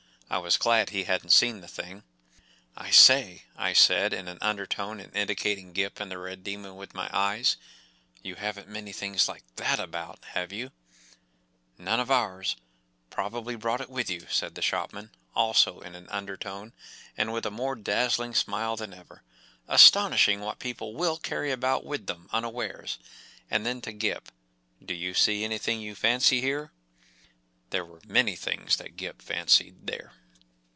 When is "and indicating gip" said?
5.01-5.99